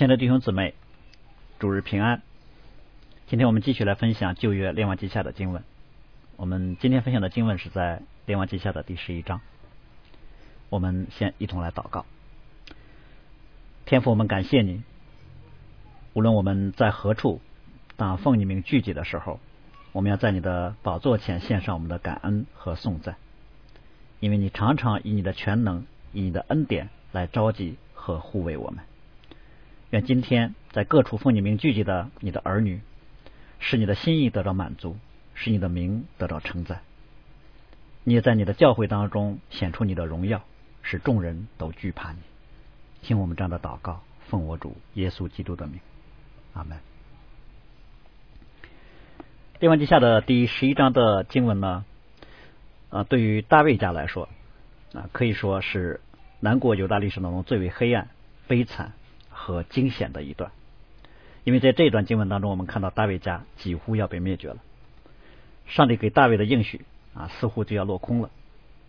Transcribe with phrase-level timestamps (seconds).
[0.00, 0.72] 亲爱的弟兄姊妹，
[1.58, 2.22] 主日平安。
[3.26, 5.62] 今天我们继续来分享旧约列王记下的经文。
[6.38, 9.42] 我们今天分享的经文是在列王记下的第十一章。
[10.70, 12.06] 我们先一同来祷告。
[13.84, 14.82] 天父，我们感谢你。
[16.14, 17.42] 无论我们在何处，
[17.98, 19.38] 当奉你名聚集的时候，
[19.92, 23.16] 我们要在你的宝座前献上我们的感恩和颂赞，
[24.18, 28.82] 因为你常常以你的全能、以你的恩典来召集和护卫我们。
[29.90, 32.80] 愿今天在各处奉你名聚集的你的儿女，
[33.58, 34.96] 使你的心意得到满足，
[35.34, 36.82] 使你的名得到称赞。
[38.04, 40.44] 你也在你的教会当中显出你的荣耀，
[40.82, 42.18] 使众人都惧怕你。
[43.02, 45.80] 听我们这样的祷告，奉我主耶稣基督的名，
[46.54, 46.78] 阿门。
[49.58, 51.84] 列王记下的第十一章的经文呢，
[52.90, 54.28] 啊，对于大卫家来说，
[54.94, 56.00] 啊，可以说是
[56.38, 58.08] 南国犹大历史当中最为黑暗、
[58.46, 58.92] 悲惨
[59.40, 60.52] 和惊险的一段。
[61.44, 64.58] 因为在这一段经文当中，我们看到大卫家几乎要被灭绝了，
[65.66, 66.82] 上帝给大卫的应许
[67.14, 68.30] 啊，似乎就要落空了。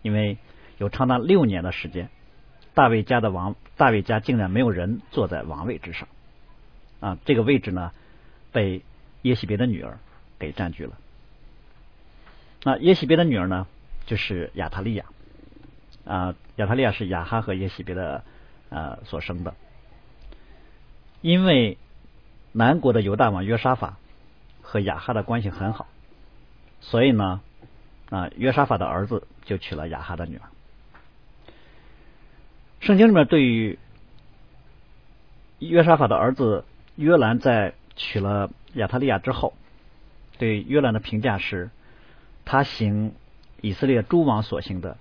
[0.02, 0.36] 因为
[0.78, 2.10] 有长达六年的时间，
[2.74, 6.08] 大卫家的王，大卫家竟然没有人坐在王位之上
[7.00, 7.92] 啊，这个位置呢，
[8.52, 8.82] 被
[9.22, 9.98] 耶喜别的女儿。
[10.42, 10.98] 给占据了。
[12.64, 13.68] 那耶喜别的女儿呢，
[14.06, 15.04] 就是亚塔利亚
[16.04, 16.34] 啊。
[16.56, 18.24] 亚塔利亚是亚哈和耶喜别的
[18.68, 19.54] 呃所生的。
[21.22, 21.78] 因为
[22.52, 23.96] 南国的犹大王约沙法
[24.60, 25.86] 和亚哈的关系很好，
[26.82, 27.40] 所以呢
[28.10, 30.42] 啊约沙法的儿子就娶了亚哈的女儿。
[32.80, 33.78] 圣经里面对于
[35.58, 39.54] 约沙法的儿子约兰在娶了亚塔利亚之后。
[40.38, 41.70] 对约兰的评价是，
[42.44, 43.12] 他行
[43.60, 44.96] 以色列诸王所行的，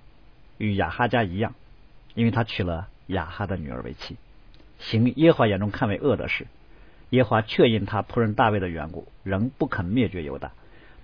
[0.59, 1.56] 与亚哈家一样，
[2.13, 4.17] 因为他娶了亚哈的女儿为妻，
[4.82, 6.48] 行耶华眼中看为恶的事。
[7.12, 10.52] 耶和华却因他仆人大卫的缘故，仍不肯灭绝犹大，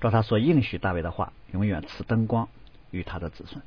[0.01, 2.49] 照他所应许大卫的话，永远赐灯光
[2.91, 3.61] 与他的子孙。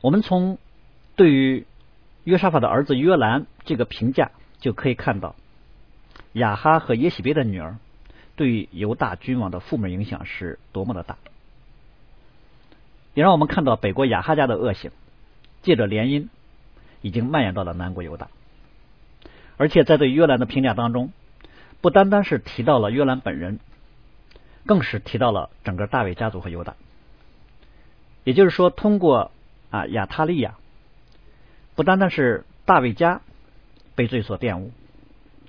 [0.00, 0.58] 我们从
[1.16, 1.66] 对于
[2.24, 5.34] 约沙法的儿子约兰这个评价就可以看到，
[6.34, 7.76] 亚哈和耶喜别的女儿。
[8.34, 11.18] 对于犹大君王的负面影响是多么的大，
[13.12, 14.90] 也让我们看到北国亚哈家的恶行，
[15.62, 16.28] 借着联姻
[17.02, 18.28] 已经蔓延到了南国犹大，
[19.58, 21.12] 而且在对约兰的评价当中，
[21.82, 23.58] 不单单是提到了约兰本人，
[24.64, 26.74] 更是提到了整个大卫家族和犹大。
[28.24, 29.30] 也就是说，通过
[29.70, 30.54] 啊亚他利亚，
[31.74, 33.20] 不单单是大卫家
[33.94, 34.72] 被罪所玷污，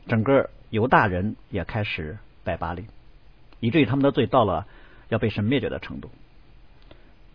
[0.07, 2.17] 整个犹大人也开始。
[2.45, 2.87] 拜巴利，
[3.61, 4.67] 以至于他们的罪到了
[5.07, 6.11] 要被神灭绝的程度。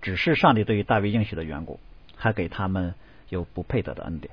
[0.03, 1.81] 只是上帝对于大卫应许的缘故，
[2.15, 2.95] 还给他们
[3.28, 4.33] 有不配得的恩典。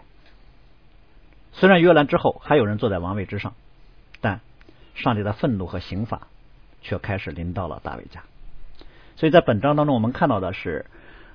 [1.54, 3.54] 虽然约兰之后还有人坐在王位之上，
[4.22, 4.42] 但
[4.94, 6.28] 上帝的愤怒和刑罚
[6.82, 8.24] 却开始临到了大卫家。
[9.16, 10.86] 所以在本章当中，我们看到的是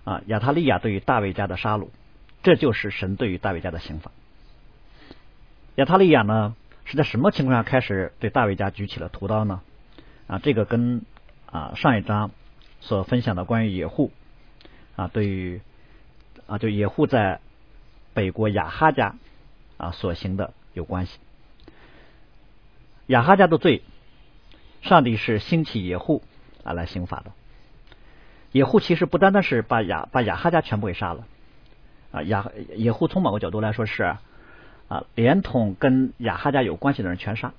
[0.04, 1.88] 啊亚他利亚对于大卫家的杀戮，
[2.43, 4.10] 这就是神对于大卫家的刑罚。
[5.76, 6.54] 亚他利亚呢？
[6.87, 9.60] 是在什么情况下开始对大卫家举起了屠刀呢？
[10.26, 11.03] 啊，这个跟
[11.47, 12.32] 啊上一章
[12.81, 14.10] 所分享的关于野户
[14.97, 15.60] 啊，对于
[16.49, 17.41] 啊就野户在
[18.15, 19.15] 北国亚哈家
[19.76, 21.19] 啊所行的有关系。
[23.06, 23.82] 亚哈家的罪，
[24.82, 26.22] 上帝是兴起野户
[26.65, 27.32] 啊来刑罚的。
[28.53, 31.26] 野户其实不单单是把亚把亚哈家全部给杀了
[32.12, 34.16] 啊，亚野户从某个角度来说是。
[34.88, 37.53] 啊，连同跟亚哈家有关系的人全杀，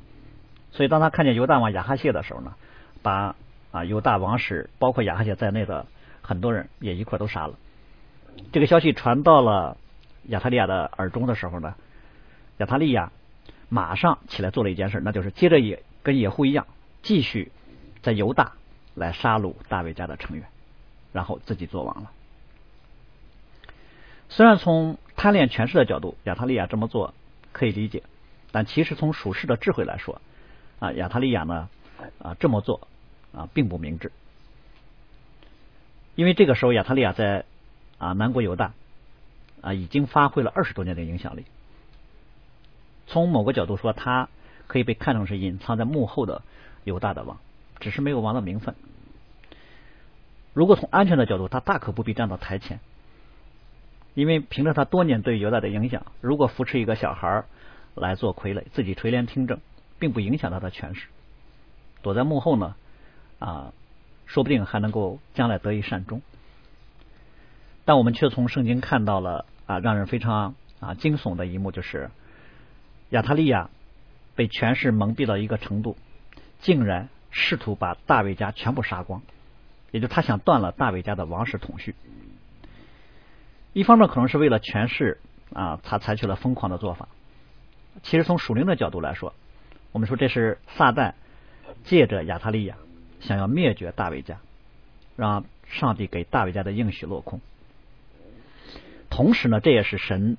[0.73, 2.55] 所以当他看见犹大王亚哈谢的时候呢，
[3.01, 3.37] 把
[3.71, 5.85] 啊犹大王室包括亚哈谢在内的
[6.21, 7.53] 很多人也一块都杀了。
[8.51, 9.77] 这个消息传到了
[10.27, 11.75] 亚塔利亚的耳中的时候呢，
[12.57, 13.11] 亚塔利亚
[13.69, 16.67] 马上起来做了一件事，那就是接着也跟野户一样，
[17.01, 17.51] 继续
[18.01, 18.53] 在犹大
[18.95, 20.45] 来杀戮大卫家的成员，
[21.13, 22.11] 然后自己做王了。
[24.29, 27.13] 虽然从贪恋权势的角度，亚塔利亚这么做。
[27.53, 28.01] 可以理解，
[28.53, 30.21] 但其实从属世的智慧来说，
[30.79, 31.67] 啊，亚塔利亚呢
[32.23, 32.87] 啊这么做
[33.33, 34.09] 啊并不明智，
[36.15, 37.43] 因为这个时候亚塔利亚在
[37.97, 38.71] 啊南国犹大
[39.61, 41.45] 啊已经发挥了二十多年的影响力。
[43.07, 44.29] 从某个角度说，他
[44.67, 46.41] 可以被看成是隐藏在幕后的
[46.83, 47.37] 犹大的王，
[47.79, 48.75] 只是没有王的名分。
[50.53, 52.79] 如果从安全的角度，他大可不必站到台前。
[54.13, 57.45] 因为凭着他多年对犹大的影响，如果扶持一个小孩
[57.95, 59.61] 来做傀儡，自己垂帘听政，
[59.99, 61.07] 并不影响他的权势。
[62.01, 62.75] 躲在幕后呢，
[63.39, 63.71] 啊，
[64.25, 66.21] 说不定还能够将来得以善终。
[67.85, 72.09] 但我们却从圣经看到了啊，让人非常啊惊悚的一幕，就是
[73.09, 73.69] 亚他利亚
[74.35, 75.97] 被权势蒙蔽到一个程度，
[76.59, 79.21] 竟然试图把大卫家全部杀光，
[79.91, 81.95] 也就他想断了大卫家的王室统序。
[83.73, 85.19] 一方面可能是为了权势
[85.53, 87.07] 啊，他采取了疯狂的做法。
[88.03, 89.33] 其实从属灵的角度来说，
[89.91, 91.13] 我们说这是撒旦
[91.83, 92.75] 借着亚他利亚
[93.19, 94.39] 想要灭绝大卫家，
[95.15, 97.41] 让上帝给大卫家的应许落空。
[99.11, 100.37] 同时呢，这也是神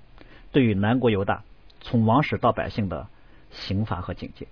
[0.50, 1.44] 对于南国犹大
[1.82, 3.06] 从王室到百姓的
[3.52, 4.48] 刑罚和警戒。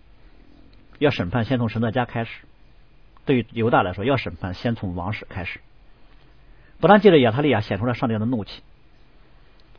[0.98, 2.42] 要审判，先从神的家开始。
[3.24, 5.60] 对于犹大来说，要审判，先从王室开始。
[6.78, 8.62] 不但借着亚他利亚显出了上帝的怒气，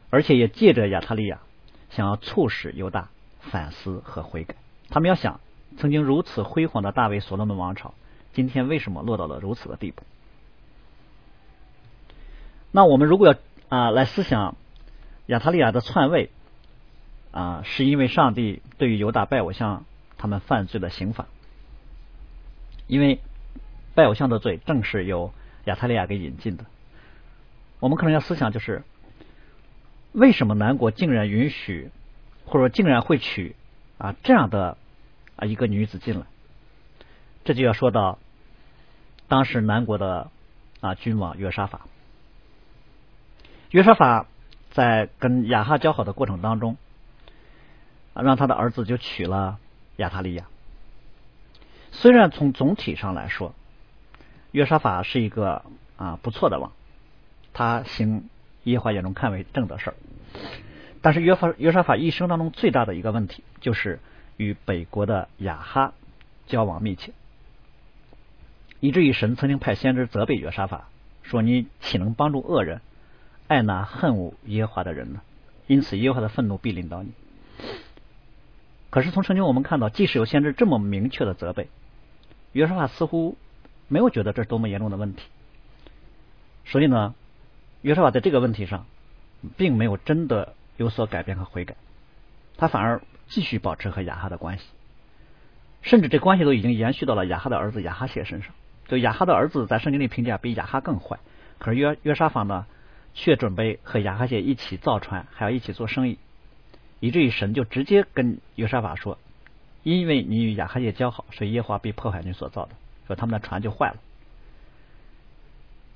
[0.09, 1.39] 而且也借着亚他利亚
[1.89, 3.09] 想要促使犹大
[3.39, 4.55] 反思和悔改。
[4.89, 5.39] 他们要想，
[5.77, 7.93] 曾经如此辉煌的大卫所罗门王朝，
[8.33, 10.03] 今天为什么落到了如此的地步？
[12.71, 13.35] 那我们如果要
[13.71, 14.57] 啊，来思想
[15.27, 16.29] 亚塔利亚的篡位
[17.31, 19.85] 啊，是因为上帝对于犹大拜偶像
[20.17, 21.25] 他们犯罪的刑罚，
[22.85, 23.21] 因为
[23.95, 25.33] 拜偶像的罪正是由
[25.63, 26.65] 亚塔利亚给引进的。
[27.79, 28.83] 我们可能要思想，就是
[30.11, 31.91] 为什么南国竟然允许，
[32.43, 33.55] 或者竟然会娶
[33.97, 34.75] 啊这样的
[35.37, 36.25] 啊一个女子进来？
[37.45, 38.19] 这就要说到
[39.29, 40.29] 当时南国的
[40.81, 41.87] 啊君王约沙法。
[43.71, 44.25] 约沙法
[44.71, 46.77] 在跟亚哈交好的过程当中，
[48.13, 49.57] 让他的儿子就娶了
[49.95, 50.45] 亚塔利亚。
[51.93, 53.53] 虽然从总体上来说，
[54.51, 55.63] 约沙法是一个
[55.95, 56.73] 啊不错的王，
[57.53, 58.29] 他行
[58.63, 59.95] 耶和华眼中看为正的事儿，
[61.01, 63.99] 但是约法约沙法一生当中最大的一个问题，就是
[64.35, 65.93] 与北国的亚哈
[66.45, 67.13] 交往密切，
[68.81, 70.89] 以至于神曾经派先知责备约沙法，
[71.23, 72.81] 说你岂能帮助恶人？
[73.51, 75.19] 爱那恨恶耶和华的人呢？
[75.67, 77.11] 因此耶和华的愤怒必临到你。
[78.89, 81.67] 可是从圣经我们看到，即使有先知这么明确的责备，
[82.53, 83.37] 约书亚似乎
[83.89, 85.23] 没有觉得这是多么严重的问题。
[86.63, 87.13] 所以呢，
[87.81, 88.85] 约书亚在这个问题上
[89.57, 91.75] 并没有真的有所改变和悔改，
[92.55, 94.63] 他反而继续保持和亚哈的关系，
[95.81, 98.53] 甚至这关系都已经延续到了亚哈的儿子亚哈谢身上。
[98.87, 101.19] 就亚哈的儿子在圣经里评价比亚哈更坏，
[101.59, 102.65] 可是约约沙法呢？
[103.13, 106.17] 却准备和亚哈谢一起造船，还要一起做生意，
[106.99, 109.17] 以至于神就直接跟约沙法说
[109.83, 112.71] ：“因为你与亚哈谢交好，所以耶和华被破坏你所造的，
[113.07, 113.97] 说他们的船就坏了。”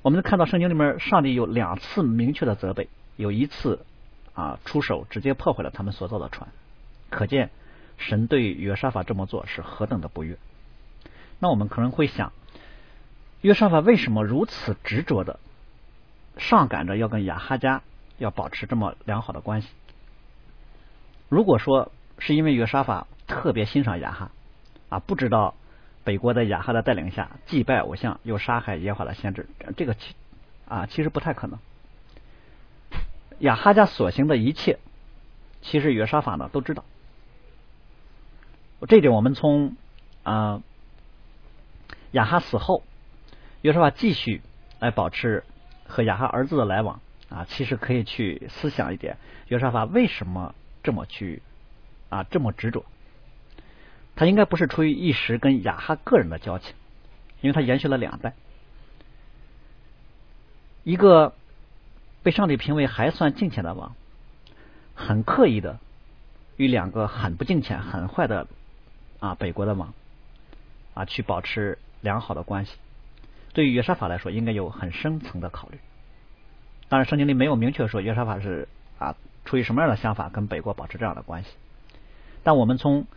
[0.01, 3.85] 我们看到圣经里面，上帝有两次明确的责备，有一次
[4.33, 6.49] 啊出手直接破坏了他们所造的船，
[7.09, 7.49] 可见
[7.97, 10.37] 神对约沙法这么做是何等的不悦。
[11.39, 12.33] 那我们可能会想，
[13.41, 15.39] 约沙法为什么如此执着的？
[16.37, 17.81] 上赶着要跟亚哈家
[18.17, 19.69] 要保持这么良好的关系。
[21.29, 24.31] 如果说是因为约沙法特别欣赏亚哈
[24.89, 25.55] 啊，不知道
[26.03, 30.15] 北国在亚哈的带领下祭拜偶像又杀害耶和华的先知，这个其
[30.67, 31.57] 啊其实不太可能。
[33.39, 34.79] 亚哈家所行的一切，
[35.61, 36.83] 其实约沙法呢都知道。
[38.87, 39.75] 这点我们从
[40.23, 40.61] 啊
[42.11, 42.83] 亚哈死后，
[43.61, 44.41] 约沙法继续
[44.79, 45.43] 来保持。
[45.87, 46.99] 和亚哈儿子的来往
[47.29, 49.17] 啊，其实可以去思想一点，
[49.47, 50.53] 约沙法为什么
[50.83, 51.41] 这么去
[52.09, 52.85] 啊这么执着？
[54.15, 56.73] 他应该不是出于一时跟亚哈个人的交情，
[57.41, 58.33] 因为他延续了两代，
[60.83, 61.33] 一个
[62.23, 63.93] 被上帝评为还算敬虔的王，
[64.95, 65.79] 很刻意的
[66.55, 68.47] 与两个很不敬虔、很坏的
[69.19, 69.93] 啊北国的王
[70.93, 72.71] 啊去保持良好的关系。
[73.55, 75.79] 对于约沙法来说，应该有很深层的考虑。
[76.89, 78.67] 当然，圣经里没有明确说约沙法是
[78.99, 81.49] 啊出于什么样的想法跟北国保持这样的关系。
[82.43, 83.07] 但我们从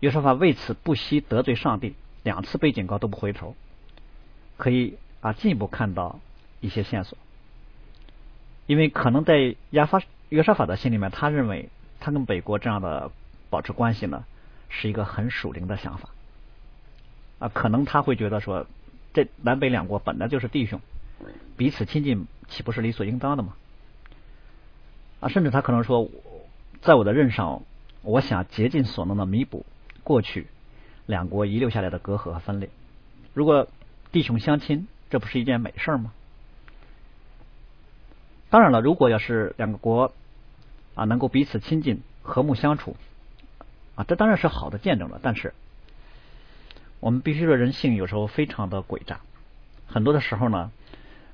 [0.00, 3.54] 约沙法为此不惜得罪上帝，两次被警告都不回头，
[4.56, 6.18] 可以啊进一步看到
[6.60, 7.16] 一些线索。
[8.66, 11.68] 因为可能在亚法约沙法的心里面，他认为
[12.00, 13.12] 他跟北国这样的
[13.48, 14.24] 保持关系呢，
[14.68, 16.08] 是一个很属灵的想法
[17.38, 18.66] 啊，可能他会觉得说。
[19.14, 20.80] 这南北两国本来就是弟兄，
[21.56, 23.54] 彼此亲近岂不是理所应当的吗？
[25.20, 26.10] 啊，甚至他可能说，
[26.82, 27.62] 在我的任上，
[28.02, 29.64] 我想竭尽所能的弥补
[30.02, 30.48] 过去
[31.06, 32.68] 两国遗留下来的隔阂和分裂。
[33.34, 33.68] 如果
[34.10, 36.12] 弟兄相亲，这不是一件美事吗？
[38.50, 40.12] 当然了，如果要是两个国
[40.96, 42.96] 啊能够彼此亲近、和睦相处，
[43.94, 45.20] 啊，这当然是好的见证了。
[45.22, 45.54] 但是。
[47.04, 49.20] 我们必须说，人性有时候非常的诡诈。
[49.86, 50.72] 很多的时候呢，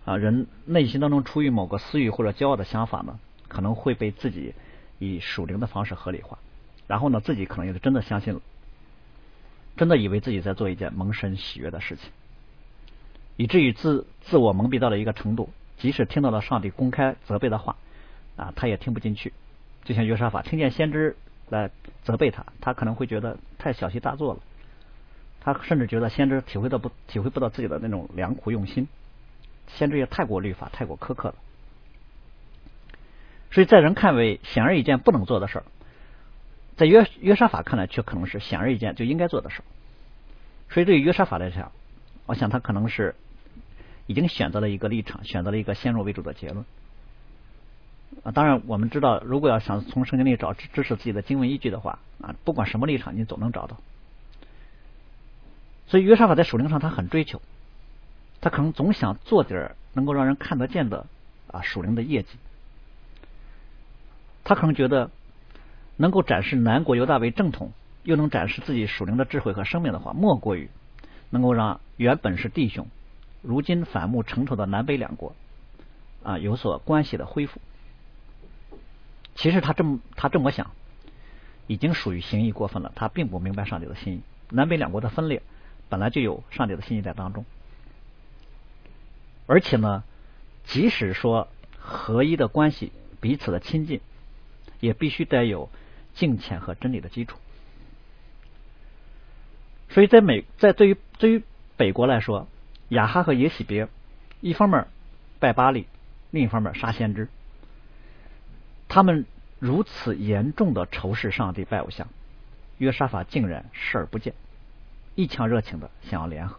[0.05, 4.53] 啊，人内心当中出于某个私欲或者骄傲的想法呢，可能会被自己
[4.99, 6.41] 以属灵的方式合理化，
[6.89, 8.41] 然后呢，自己可能也是真的相信了，
[9.77, 12.11] 真的以为自己在做一件蒙神喜悦的事情，
[13.37, 17.77] 以至于自自我蒙蔽到了一个程度，即使听到了上帝公开责备的话
[18.35, 19.33] 啊，他也听不进去。
[19.85, 21.15] 就像约沙法听见先知
[21.49, 21.71] 来
[22.03, 24.41] 责备他，他可能会觉得太小题大做了，
[25.41, 28.89] 他甚至觉得先知体会到不体会不到自己的那种良苦用心，
[29.69, 31.35] 先知也太过律法，太过苛刻了。
[33.51, 35.65] 所以在人看为显而易见不能做的事儿，
[36.77, 39.65] 在约约沙法看来却可能是显而易见就应该做的事儿。
[40.69, 41.73] 所以对于约沙法来讲，
[42.27, 43.15] 我想他可能是
[44.07, 46.65] 已经选择了一个立场，选择了一个先入为主的结论。
[48.23, 53.77] 啊，当然我们知道，如果要想从圣经里找支支持自己的经文依据的话，啊，不管什么立场，你总能找到。
[55.91, 57.43] 所以约沙法在属灵上他很追求，
[58.41, 61.07] 他可能总想做点能够让人看得见的
[61.51, 62.39] 啊属灵的业绩。
[64.45, 65.11] 他可能觉得，
[65.97, 67.73] 能够展示南国犹大为正统，
[68.05, 70.71] 又能展示自己属灵的智慧和生命的话，莫过于
[71.29, 72.87] 能够让原本是弟兄，
[73.43, 75.35] 如今反目成仇的南北两国
[76.23, 77.61] 啊有所关系的恢复。
[79.35, 80.71] 其实他这么他这么想，
[81.67, 82.93] 已经属于行义过分了。
[82.95, 84.21] 他并不明白上帝的心意。
[84.51, 85.43] 南北两国的分裂
[85.91, 87.45] 本来就有上帝的心意在当中，
[89.47, 90.03] 而且呢，
[90.65, 94.01] 即使说合一的关系，彼此的亲近。
[94.81, 95.69] 也必须得有
[96.15, 97.37] 敬虔和真理的基础，
[99.91, 101.43] 所以在美在对于对于
[101.77, 102.49] 北国来说，
[102.89, 103.89] 亚哈和耶喜别
[104.41, 104.87] 一方面
[105.39, 105.87] 拜巴利，
[106.31, 107.29] 另一方面杀先知，
[108.89, 109.27] 他们
[109.59, 112.09] 如此严重的仇视上帝拜偶像，
[112.79, 114.33] 约沙法竟然视而不见，
[115.15, 116.59] 一腔热情的想要联合，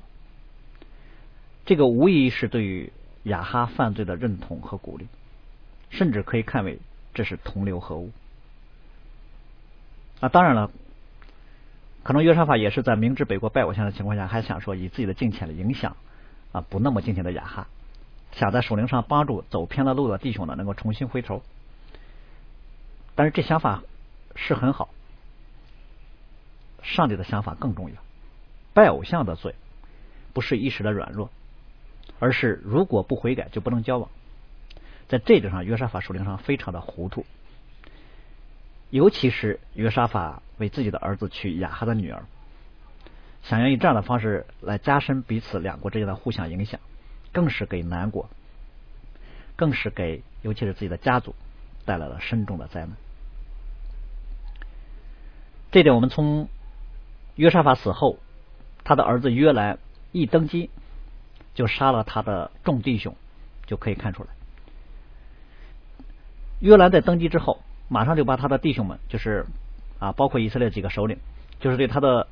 [1.65, 2.91] 这个无疑是对于
[3.23, 5.07] 雅哈犯罪的认同和鼓励，
[5.89, 6.79] 甚至可以看为。
[7.13, 8.09] 这是同流合污
[10.21, 10.29] 啊！
[10.29, 10.71] 当然了，
[12.03, 15.97] 可能约沙法也是在明知北国拜偶像的情况下，还想说以自己的敬虔的影响
[16.53, 17.67] 啊，不那么敬虔的雅哈，
[18.31, 21.43] 想在属灵上帮助走偏了路的弟兄呢，能够重新回头。
[23.13, 23.83] 但是这想法
[24.37, 24.87] 是很好，
[26.81, 27.95] 上帝的想法更重要。
[28.73, 29.55] 拜偶像的罪
[30.33, 31.29] 不是一时的软弱，
[32.19, 34.09] 而是如果不悔改就不能交往。
[35.07, 37.25] 在这点上，约沙法属灵上非常的糊涂，
[38.89, 42.23] 尤其是约沙法为自己的儿子娶雅哈的女儿，
[43.43, 46.79] 想要以这样的方式来加深彼此两国之间的互相影响，
[47.33, 48.29] 更是给南国，
[49.57, 51.35] 更是给尤其是自己的家族
[51.83, 52.91] 带来了深重的灾难。
[55.71, 56.47] 这点我们从
[57.35, 58.17] 约沙法死后，
[58.83, 59.79] 他的儿子约兰
[60.11, 60.69] 一登基
[61.53, 63.15] 就杀了他的众弟兄，
[63.65, 64.29] 就可以看出来。
[66.59, 69.45] 约兰在登基之后，马上就把他的弟兄们，就是
[69.99, 71.17] 啊，包括以色列几个首领，
[71.59, 72.27] 就是对他的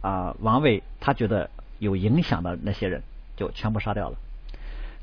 [0.00, 3.02] 啊王位，他觉得有影响的那些人，
[3.36, 4.16] 就全部杀掉了。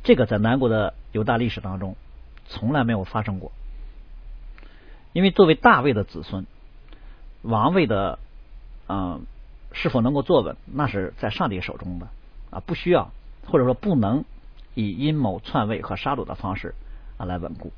[0.03, 1.95] 这个在南国的犹大历史当中
[2.47, 3.51] 从来没有发生过，
[5.13, 6.45] 因为作为大卫的子孙，
[7.41, 8.19] 王位的
[8.89, 9.25] 嗯
[9.73, 12.07] 是否能够坐稳，那是在上帝手中的
[12.49, 13.11] 啊，不需要
[13.45, 14.25] 或者说不能
[14.73, 16.75] 以阴谋篡位和杀戮的方式
[17.17, 17.71] 啊来稳固。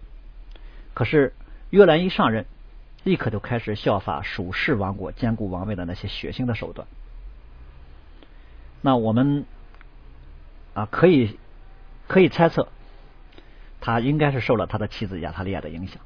[0.94, 1.34] 可是
[1.70, 2.46] 约兰一上任，
[3.04, 6.88] 立刻就开始效法蜀氏王国兼顾王位的那些血腥的手段。
[8.82, 9.46] 那我们
[10.74, 11.38] 啊可以
[12.08, 12.68] 可以猜测，
[13.82, 15.98] 他应该是受了他的妻子亚塔利亚的影响，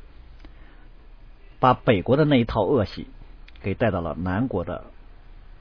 [1.60, 3.08] 把北国的那一套恶习
[3.62, 4.86] 给带到了南国的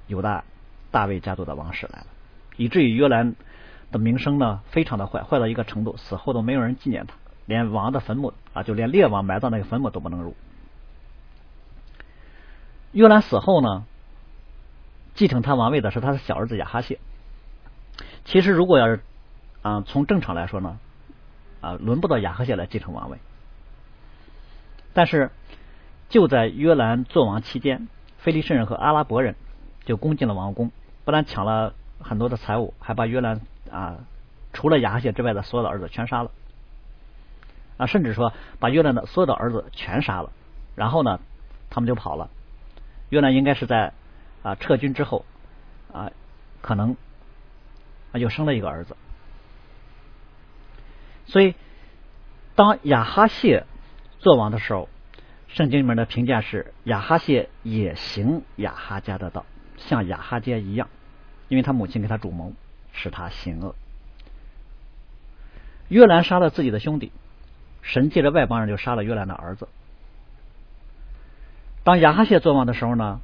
[0.06, 0.44] 犹大
[0.90, 2.06] 大卫家族的王室来了，
[2.56, 3.34] 以至于约兰
[3.90, 7.14] 的名声呢非常的坏，坏到一个程度，死后都没有人纪念他。
[7.46, 10.34] 连王的坟墓啊，就连列王埋葬那个坟墓都不能入。
[12.90, 13.84] 约兰死后呢，
[15.14, 16.98] 继承他王位的是他的小儿子亚哈谢。
[18.24, 19.00] 其实如果要是
[19.62, 20.78] 啊，从正常来说呢，
[21.60, 23.18] 啊，轮不到亚哈谢来继承王位。
[24.92, 25.30] 但是
[26.08, 27.86] 就在约兰做王期间，
[28.18, 29.36] 菲利士人和阿拉伯人
[29.86, 30.70] 就攻进了王宫，
[31.06, 33.40] 不但抢了很多的财物，还把约兰
[33.72, 33.96] 啊
[34.52, 36.30] 除了亚哈谢之外的所有的儿子全杀了。
[37.78, 40.30] 啊，甚至说把约兰的所有的儿子全杀了，
[40.74, 41.20] 然后呢，
[41.70, 42.30] 他们就跑了。
[43.10, 43.92] 约兰应该是在
[44.42, 45.24] 啊撤军之后
[45.92, 46.10] 啊，
[46.62, 46.96] 可能
[48.12, 48.96] 啊又生了一个儿子。
[51.26, 51.54] 所以，
[52.54, 53.64] 当亚哈谢
[54.20, 54.88] 做王的时候，
[55.48, 59.44] 圣经里面的评价是亚哈谢也行亚哈家的道，
[59.76, 60.88] 像亚哈家一样，
[61.48, 62.52] 因为他母亲给他主谋，
[62.92, 63.74] 使他行恶。
[65.88, 67.12] 约兰杀了自己的兄弟。
[67.82, 69.68] 神借着外邦人就杀了约兰的儿子，
[71.84, 73.20] 当亚哈谢作王的时候呢，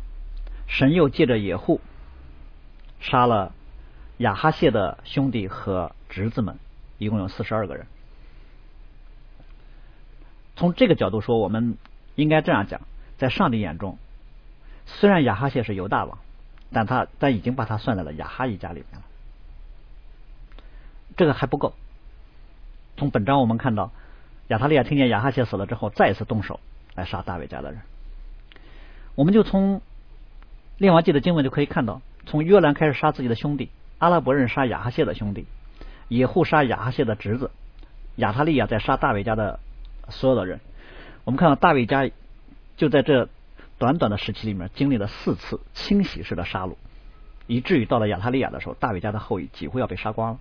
[0.69, 1.81] 神又借着野户
[3.01, 3.53] 杀了
[4.19, 6.61] 亚哈谢的兄弟和侄子们，
[6.99, 7.87] 一共有四十二个人。
[10.55, 11.77] 从这个角度说，我们
[12.15, 12.83] 应该这样讲：
[13.19, 13.99] 在上帝眼中，
[14.87, 16.21] 虽然亚哈谢是犹大王，
[16.73, 19.07] 但他但已经把他算在了亚哈一家里面了。
[21.17, 21.75] 这个还不够。
[22.97, 23.91] 从本章我们看到，
[24.49, 26.61] 亚塔利亚听见亚哈谢死了之后，再次动手
[26.95, 27.81] 来杀大卫家的人。
[29.15, 29.83] 我们就从
[30.79, 35.47] 列王记的经文就可以看到，从约兰开始杀自己的兄弟，阿拉伯人杀亚哈谢的兄弟，
[36.09, 37.51] 野户杀亚哈谢的侄子，
[38.17, 39.61] 亚塔利亚在杀大卫家的
[40.09, 40.61] 所有的人。
[41.25, 42.11] 我们看到大卫家
[42.77, 43.29] 就在这
[43.83, 46.77] 短短的时期里面经历了四次清洗式的杀戮，
[47.49, 50.39] 以至于到了亚塔利亚的时候，大卫家的后裔几乎要被杀光了。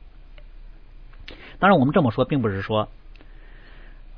[1.57, 2.87] 当然，我们这么说，并不是说，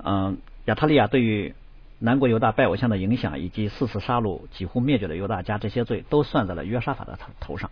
[0.03, 1.55] 嗯，亚特利亚对于
[1.99, 7.71] 南国犹大拜偶像的影响，以及四次杀戮几乎灭绝了犹大家这些罪，都算在了约沙法的头头上。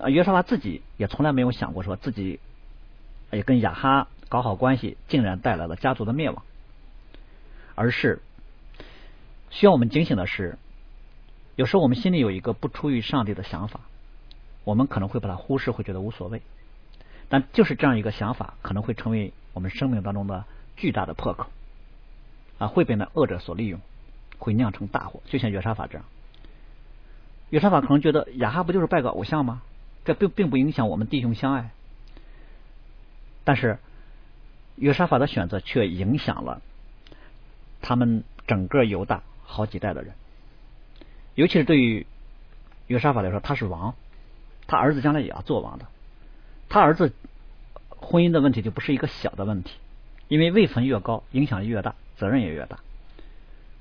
[0.00, 2.40] 啊，约沙法自己也从来没有想过，说自己
[3.30, 6.42] 也跟亚哈搞好关系，竟然带来了家族的灭亡。
[7.76, 8.20] 而是
[9.50, 10.58] 需要我们警醒的是，
[11.56, 13.80] 有时候我们心里有一个不出于上帝的想法，
[14.64, 16.42] 我们可能会把它忽视，会觉得无所谓。
[17.28, 20.44] 但就是这样一个想法，可能会成为我们生命当中的
[20.76, 21.46] 巨大的破口
[22.58, 23.80] 啊，会被那恶者所利用，
[24.38, 25.20] 会酿成大祸。
[25.26, 26.04] 就像约沙法这样，
[27.50, 29.62] 约沙法可能觉得亚哈不就是拜个偶像吗？
[30.04, 31.70] 这并并不影响我们弟兄相爱。
[33.44, 33.78] 但是
[34.76, 36.62] 约沙法的选择却影响了
[37.82, 40.12] 他们整个犹大好几代的人，
[41.34, 42.06] 尤其是对于
[42.86, 43.94] 约沙法来说，他是王，
[44.66, 45.86] 他儿子将来也要做王的。
[46.68, 47.12] 他儿子
[47.96, 49.72] 婚姻的问题就不是一个小的问题，
[50.28, 52.78] 因为位分越高，影响力越大，责任也越大。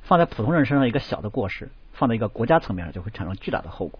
[0.04, 4.00] 放在普通人身上一个小的过失，放在一个国家层面上就会产生巨大的后果。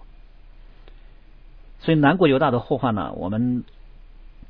[1.80, 3.66] 所以南国犹大的祸患呢，我们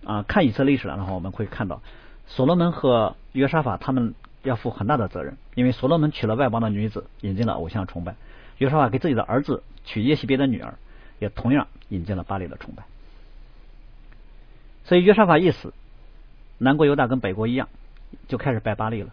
[0.06, 1.82] 啊看以色列历史的话，我们会看到
[2.27, 4.13] 所罗门和约沙法他们
[4.47, 8.13] 要负很大的责任，因为所罗门娶了外邦的女子，引进了偶像崇拜；
[8.57, 10.75] 约沙法给自己的儿子娶耶西别的女儿，
[11.19, 12.83] 也同样引进了巴黎的崇拜。
[14.86, 15.73] 所以约沙法一死，
[16.57, 17.67] 南国犹大跟北国一样，
[18.29, 19.10] 就开始拜巴利了。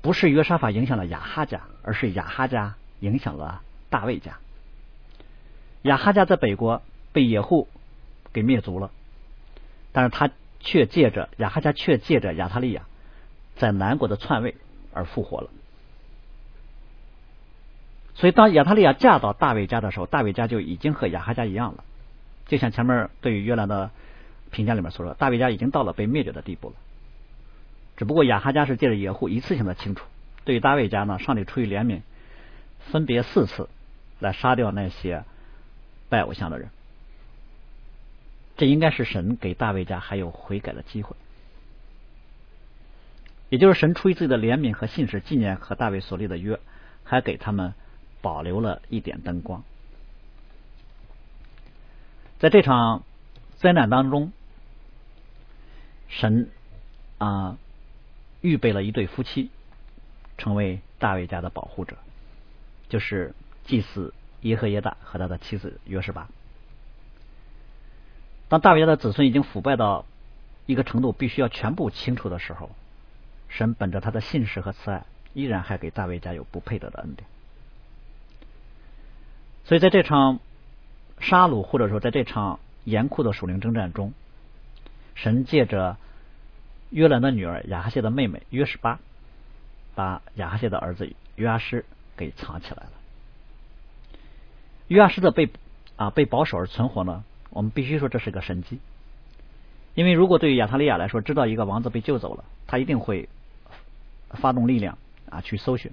[0.00, 4.38] 不是约沙法影响了亚哈家，而是亚哈家影响了大卫家。
[5.82, 7.68] 亚哈家在北国被野户
[8.32, 8.90] 给灭族了，
[9.92, 12.84] 但是他却借着亚哈家却借着亚塔利亚
[13.56, 14.54] 在南国的篡位
[14.92, 15.50] 而复活了。
[18.14, 21.84] 所以当亚塔利亚嫁到大卫家的时候，大卫家就已经和亚哈家一样了，
[22.46, 23.90] 就像前面对于约兰的。
[24.50, 26.76] 评价里面所说，大卫家已经到了被灭绝的地步了。
[27.96, 30.06] 只不过亚哈家是借着野户一次性的清除，
[30.44, 32.02] 对于大卫家呢，上帝出于怜悯，
[32.78, 33.68] 分别四次
[34.20, 35.24] 来杀掉那些
[36.08, 36.68] 拜偶像的人。
[38.56, 41.16] 这应该是神给大卫家还有悔改的机会，
[43.54, 46.58] 也就是神出于自己的怜悯和信实，纪念和大卫所立的约，
[47.04, 47.72] 还给他们
[48.20, 49.62] 保留了一点灯光。
[52.40, 53.04] 在这场
[53.58, 54.32] 灾难当中。
[56.08, 56.48] 神
[57.18, 57.56] 啊，
[58.40, 59.50] 预备了一对夫妻，
[60.36, 61.96] 成为大卫家的保护者，
[62.88, 66.28] 就是祭司耶和耶大和他的妻子约什巴。
[68.48, 70.04] 当大卫家的子孙已经腐败到
[70.66, 72.70] 一个程度，必须要全部清除的时候，
[73.56, 77.24] 神本着他的信实和慈爱，依然还给大卫家有不配得的恩典。
[79.64, 80.40] 所以在这场
[81.20, 84.12] 杀戮，或者说在这场严酷的属灵征战中，
[85.14, 85.96] 神借着
[86.90, 88.98] 约兰的女儿亚哈谢的妹妹约什巴，
[89.94, 91.84] 把亚哈谢的儿子约阿施
[92.16, 92.90] 给藏起来了。
[94.88, 95.48] 约阿施的被
[95.94, 98.80] 啊被保守而存活呢，我们必须说这是个神迹。
[99.94, 103.28] 因为如果对于亚塔利亚来说，知道一个王子被救走了，他一定会
[104.34, 104.98] 发动力量
[105.30, 105.90] 啊去搜寻。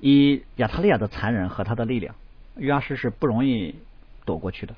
[0.00, 2.14] 以亚塔利亚的残忍和他的力量，
[2.56, 3.74] 约阿施是不容易
[4.24, 4.74] 躲过去的。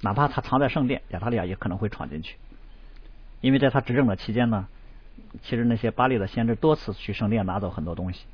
[0.00, 2.36] 哪怕他藏在圣殿，亚塔利亚也可能会闯进去，
[3.40, 4.66] 因为在他执政的期间呢，
[5.42, 8.24] 其实那些巴利的先知多次去圣殿拿走很多东西，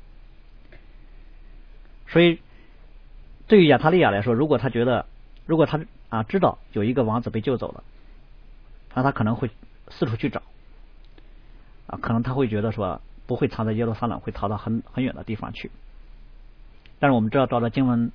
[2.07, 2.39] 所以
[3.47, 5.05] 对于亚塔利亚来说，如果他觉得，
[5.45, 7.83] 如果他啊知道有一个王子被救走了，
[8.93, 9.49] 那他可能会
[9.89, 10.41] 四处去找，
[11.87, 15.71] 啊，可能他会觉得说不会藏在耶路撒冷，会逃到很很远的地方去，
[16.99, 18.11] 但是我们知道照着经文，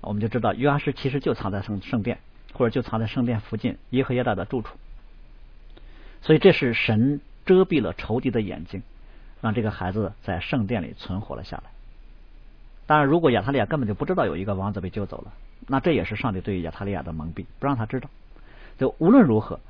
[0.00, 2.18] 我们就知道约阿施其实就藏在圣圣殿。
[2.54, 4.78] 或者就藏在圣殿附近耶和耶大的住处，
[6.22, 8.82] 所以这是神遮蔽了仇敌的眼睛，
[9.42, 11.64] 让这个孩子在圣殿里存活了下来。
[12.86, 15.32] 当然，如果亚塔利亚根本就不知道有一个王子被救走了，
[15.68, 18.08] 那这也是上帝对于亚塔利亚的蒙蔽，不让他知道。
[18.78, 19.60] 就无论如何，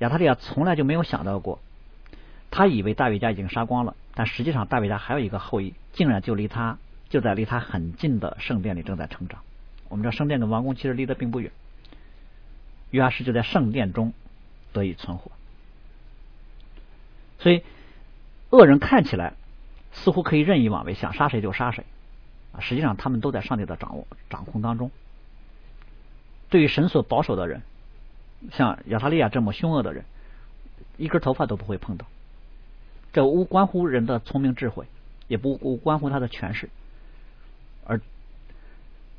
[0.00, 1.60] 亚塔利亚从来就没有想到过，
[2.56, 9.40] 他以为大卫家已经杀光了，但实际上大卫家还有一个后裔，竟然就离他就在离他很近的圣殿里正在成长。
[9.88, 11.50] 我们知道圣殿跟王宫其实离得并不远，
[12.92, 14.12] 约阿施就在圣殿中
[14.72, 15.32] 得以存活。
[17.40, 17.64] 所以，
[18.50, 19.32] 恶人看起来
[19.92, 21.84] 似乎可以任意妄为，想杀谁就杀谁
[22.52, 22.60] 啊！
[22.60, 24.92] 实际上，他们都在上帝的掌握掌控当中。
[26.50, 27.62] 对于神所保守的人，
[28.52, 30.04] 像亚塔利亚这么凶恶的人，
[30.98, 32.06] 一根头发都不会碰到。
[33.14, 34.86] 这无关乎人的聪明智慧，
[35.28, 36.68] 也不无关乎他的权势，
[37.86, 38.00] 而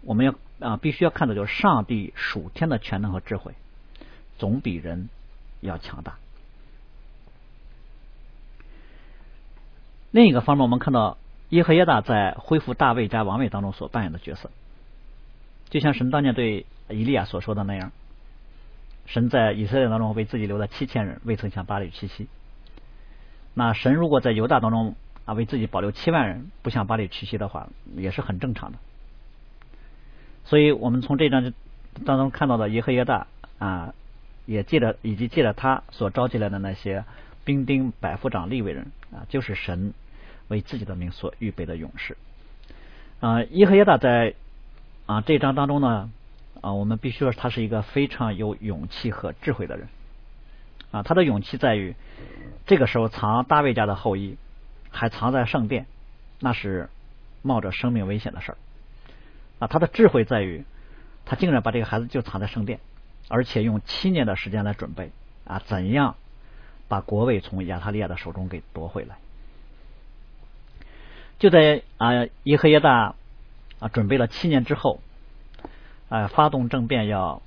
[0.04, 3.54] 我们要啊，必须要看的就是上帝属天的全能和智慧，
[4.38, 5.08] 总比人
[5.62, 6.18] 要强大。
[10.12, 11.18] 另一个方面，我们看到
[11.50, 14.52] 耶和耶大在恢复大卫家王位当中所扮演的角色，
[15.70, 17.94] 就像神当年对以利亚所说的那样，
[19.06, 22.28] 神在以色列当中为自己留了七千人，未曾向巴黎屈膝。
[23.56, 28.78] 那神如果在犹大当中啊为自己保留七万人，不向巴黎屈膝的话，也是很正常的。
[30.44, 31.52] 所以我们从这章
[32.06, 33.26] 当中看到的耶和耶大
[33.58, 33.96] 啊，
[34.46, 37.04] 也借着以及借着他所召集来的那些
[37.44, 39.96] 兵丁、百夫长、利未人啊，就是神。
[40.48, 42.16] 为自己的名所预备的勇士
[43.20, 44.36] 啊，耶和耶大在
[45.08, 46.12] 啊这一章当中呢
[46.62, 49.88] 啊，我们必须说他是一个非常有勇气和智慧的人
[50.96, 51.04] 啊。
[51.04, 51.96] 他的勇气在于
[52.66, 54.38] 这个时候藏大卫家的后裔，
[54.90, 55.86] 还藏在圣殿，
[56.40, 56.90] 那是
[57.42, 58.58] 冒着生命危险的事儿
[59.60, 59.68] 啊。
[59.68, 60.64] 他的智慧在于
[61.26, 62.80] 他竟然把这个孩子就藏在圣殿，
[63.28, 65.12] 而且用七年的时间来准备
[65.44, 66.16] 啊，怎样
[66.88, 69.18] 把国位从亚塔利亚的手中给夺回来。
[71.38, 73.16] 就在啊，耶和耶大
[73.80, 75.02] 啊准备了七年之后，
[76.08, 77.42] 啊发动政变要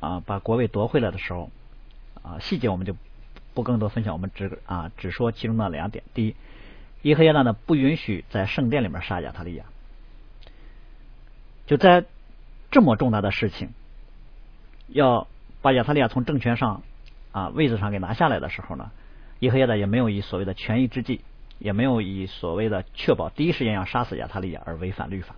[0.00, 1.50] 啊把国位夺回来的时候
[2.24, 2.96] 啊细节我们就
[3.54, 6.02] 不更多分享，我们只啊只说其中的两点。
[6.14, 6.34] 第一，
[7.02, 9.66] 耶和耶大呢不允许在圣殿里面杀亚塔利亚，
[11.66, 12.04] 就在
[12.72, 13.70] 这么重大的事情
[14.88, 15.28] 要
[15.62, 16.82] 把亚塔利亚从政权上
[17.30, 18.90] 啊位置上给拿下来的时候呢，
[19.38, 21.20] 耶和耶呢也没有以所谓的权宜之计。
[21.60, 25.36] 也没有以所谓的确保第一时间要杀死亚塔利亚而违反律法，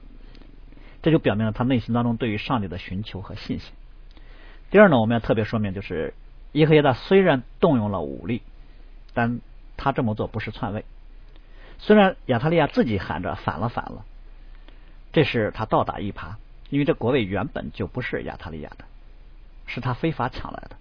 [1.03, 3.75] 这就表明了他内心当中对于上帝的寻求和信心。
[4.71, 6.15] 第二呢，我们要特别说明，就是
[6.53, 8.43] 耶和耶大虽然动用了武力，
[9.15, 9.41] 但
[9.77, 10.85] 他这么做不是篡位。
[11.79, 14.05] 虽然亚塔利亚自己喊着反了反了，
[15.13, 16.37] 这是他倒打一耙，
[16.71, 18.85] 因为这国位原本就不是亚塔利亚的，
[19.67, 20.77] 是他非法抢来的。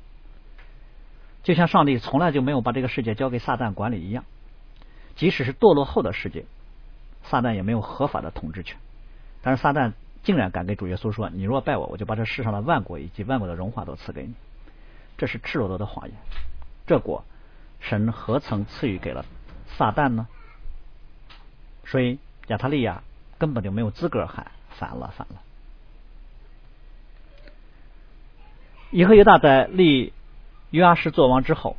[1.44, 4.24] 就像上帝从来就没有把这个世界交给撒旦管理一样。
[5.16, 6.46] 即使是堕落后的世界，
[7.24, 8.78] 撒旦也没有合法的统治权。
[9.42, 14.34] 但是撒旦竟然敢给主耶稣说：“你若拜我，我就把这世上的万国以及万国的荣华都赐给你。”
[15.18, 16.16] 这是赤裸裸的谎言。
[16.88, 17.24] 这果
[17.80, 19.26] 神何曾赐予给了
[19.78, 20.28] 撒旦呢？
[21.86, 23.04] 所以亚塔利亚
[23.38, 25.42] 根本就没有资格喊反了，反了。
[28.92, 30.14] 以和犹大在立
[30.72, 31.78] 约阿施做王之后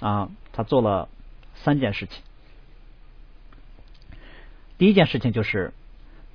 [0.00, 1.08] 啊，他做了。
[1.64, 2.22] 三件事情，
[4.78, 5.72] 第一件事情就是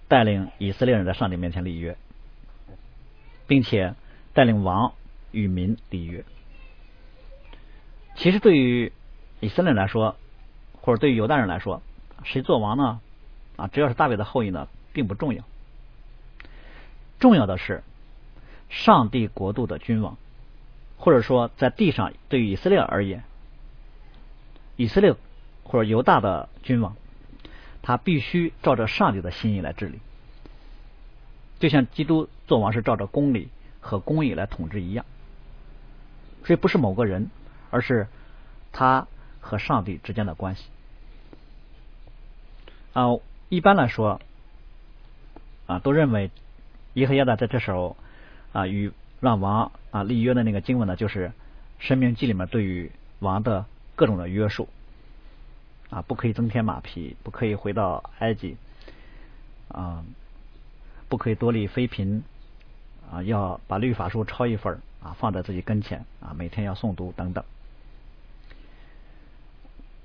[0.09, 1.95] 带领以色列人在上帝面前立约，
[3.47, 3.95] 并且
[4.33, 4.95] 带领王
[5.33, 6.23] 与民立约。
[8.15, 8.93] 其实对于
[9.41, 10.15] 以色列来说，
[10.79, 11.81] 或者对于犹大人来说，
[12.23, 13.01] 谁做王呢？
[13.57, 15.43] 啊，只要是大卫的后裔呢，并不重要。
[17.19, 17.83] 重要的是
[18.69, 20.17] 上帝国度的君王，
[20.97, 23.23] 或者说在地上对于以色列而言。
[24.75, 25.15] 以色列
[25.63, 26.95] 或者犹大的君王，
[27.81, 29.99] 他必须照着上帝的心意来治理，
[31.59, 35.05] 就像基督做王是照着公理和公义来统治一样。
[36.45, 37.29] 所以不是某个人，
[37.71, 38.07] 而是
[38.71, 39.07] 他
[39.41, 40.65] 和上帝之间的关系。
[42.93, 43.07] 啊，
[43.49, 44.21] 一般来说，
[45.67, 46.31] 啊，都认为
[46.93, 47.97] 耶和亚大在这时候
[48.51, 51.29] 啊与让王啊立约的那个经文呢，就是
[51.79, 53.65] 《生命记》里面对于王的。
[53.95, 54.67] 各种的约束
[55.91, 58.57] 啊，不可以增添马匹，不可以回到埃及
[59.67, 60.03] 啊，
[61.09, 62.23] 不可以多立妃嫔
[63.11, 67.43] 啊，要把律法书抄一份儿啊，放在自己跟前啊，每天要诵读等等。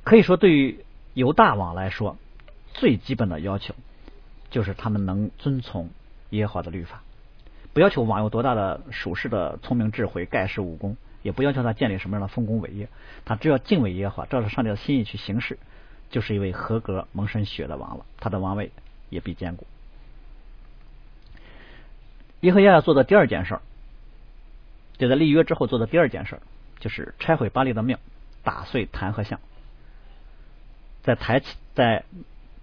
[0.04, 0.84] 可以说，对于
[1.14, 2.16] 犹大王来说，
[2.74, 3.74] 最基本的要求
[4.50, 5.90] 就是他们能遵从
[6.30, 7.02] 耶和华的律法，
[7.72, 10.96] 不要求王有多大的属世的聪明智慧、盖世武功。
[11.20, 12.88] 也不要求他建立什么样的丰功伟业，
[13.24, 15.58] 他只要敬畏耶和华，照着上帝的心意去行事，
[16.10, 18.70] 就是一位合格蒙神血的王了，他的王位
[19.10, 19.66] 也必坚固。
[22.40, 23.62] 耶和亚要做的第二件事儿，
[24.98, 26.40] 就在立约之后做的第二件事，
[26.80, 27.98] 就是拆毁巴利的庙，
[28.42, 29.40] 打碎坛和像，
[31.02, 31.40] 在台
[31.74, 32.04] 在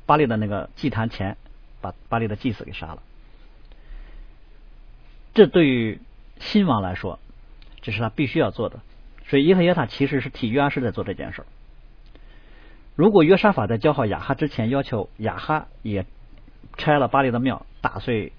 [0.05, 1.37] 巴利的那个祭坛前，
[1.81, 3.01] 把巴利的祭司给杀了。
[5.33, 5.99] 这对于
[6.39, 7.19] 新王来说，
[7.81, 8.79] 这是他必须要做的。
[9.27, 11.43] 所以耶和耶塔其实是替约阿施在做这件事。
[12.95, 16.05] 如果约沙法在教好雅哈之前要求雅哈也
[16.77, 18.31] 拆了巴黎的庙，打碎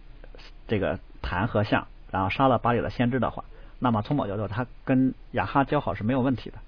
[0.68, 3.44] 这个坛和像，然后杀了巴黎的先知的话，
[3.78, 6.58] 那么从某角度他跟雅哈交好是没有问题的。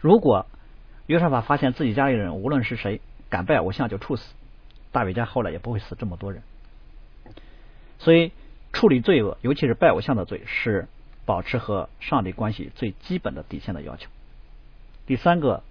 [0.00, 0.46] 如果
[1.06, 4.34] 约沙法发现自己家里人无论是谁敢拜偶像就处死，
[4.92, 6.42] 大卫家后来也不会死这么多人。
[7.98, 8.32] 所以
[8.72, 10.88] 处理罪恶，尤其是拜偶像的罪，是
[11.26, 14.08] 保持和上帝关系最基本的底线的要求。
[15.06, 15.62] 第三个。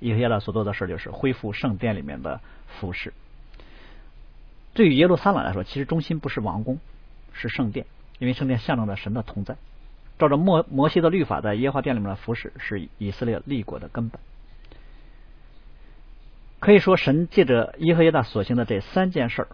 [0.00, 3.12] 耶和亚所做的事就是恢复圣殿里面的服饰。
[4.72, 6.78] 对于耶路撒冷来说，其实中心不是王宫，
[7.34, 7.84] 是圣殿，
[8.20, 9.56] 因为圣殿象征着神的同在。
[10.20, 14.20] 照着摩摩西的律法，在耶和华殿里面的服饰是以色列立国的根本。
[16.60, 19.48] 可以说，神借着耶和亚所行的这三件事儿，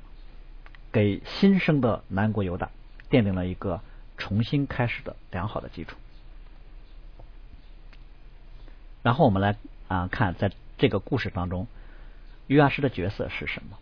[0.92, 2.68] 给新生的南国犹大
[3.09, 3.81] 奠定了一个
[4.18, 5.96] 重新开始的良好的基础。
[9.02, 9.57] 然后我们来。
[9.88, 11.68] 啊，看在这个故事当中，
[12.48, 13.79] 约阿施的角色是什么？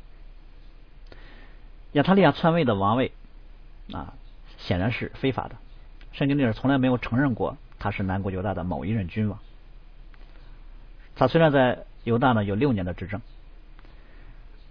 [1.93, 3.11] 亚塔利亚篡位的王位
[3.91, 4.13] 啊，
[4.65, 5.57] 显然是非法的。
[6.13, 9.39] 圣经里从来没有承认过他是南国犹大的某一任君王。
[11.15, 13.21] 他虽然在犹大呢有六年的执政，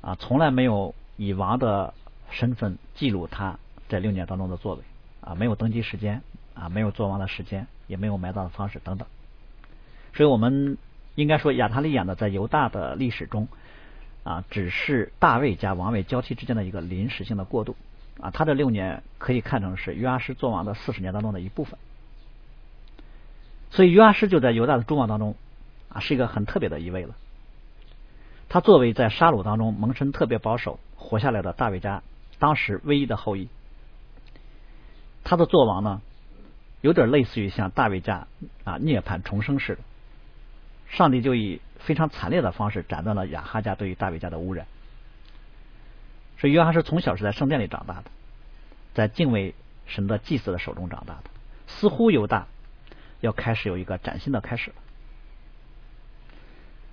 [0.02, 1.94] 啊，从来没有以王的
[2.32, 4.82] 身份记录他在六年当中的作为，
[5.22, 6.22] 啊，没有登基时间，
[6.54, 9.08] 啊，没有做王的时间，也没有埋葬的方式等等。
[10.14, 10.78] 所以我们。
[11.16, 13.48] 应该说，亚塔利亚呢，在犹大的历史中
[14.24, 17.76] 啊，只是大卫家王位交替之间的一个临时性的过渡
[18.20, 18.32] 啊。
[18.32, 21.78] 他这六年可以看成是约阿施做王的四十年当中的一部分。
[23.72, 25.36] 所以约阿施就在犹大的诸王当中
[25.90, 27.16] 啊，是一个很特别的一位了。
[28.50, 32.04] 他作为在沙鲁当中蒙神特别保守活下来的大卫家
[32.38, 33.48] 当时唯一的后裔，
[35.24, 36.02] 他的做王呢，
[36.82, 38.28] 有点类似于像大卫家
[38.64, 39.82] 啊涅槃重生似的。
[40.90, 44.68] 上帝就以非常惨烈的方式斩断了亚哈家对于大卫家的污染。
[46.44, 48.04] 所以约翰是从小是在圣殿里长大的，
[48.94, 51.24] 在敬畏神的祭司的手中长大的，
[51.68, 52.48] 似乎犹大
[53.22, 54.76] 要开始有一个崭新的开始了。